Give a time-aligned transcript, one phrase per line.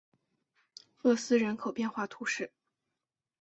[1.03, 2.51] 厄斯人口变化图示